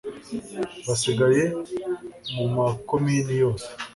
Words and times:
basigaye 0.85 1.43
mu 2.35 2.45
makomini 2.55 3.33
yose 3.43 3.69